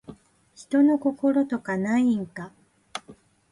[0.55, 2.51] 人の心とかないんか